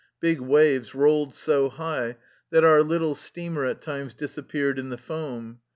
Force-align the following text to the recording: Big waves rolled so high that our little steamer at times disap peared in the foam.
Big 0.19 0.39
waves 0.41 0.95
rolled 0.95 1.31
so 1.31 1.69
high 1.69 2.17
that 2.49 2.63
our 2.63 2.81
little 2.81 3.13
steamer 3.13 3.65
at 3.65 3.83
times 3.83 4.15
disap 4.15 4.47
peared 4.47 4.79
in 4.79 4.89
the 4.89 4.97
foam. 4.97 5.59